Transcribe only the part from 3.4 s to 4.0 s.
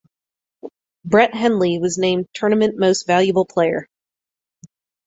Player.